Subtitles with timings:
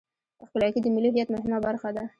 [0.47, 2.03] خپلواکي د ملي هویت مهمه برخه ده.